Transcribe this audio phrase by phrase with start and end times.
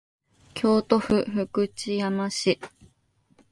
[0.55, 2.57] 京都府福知山市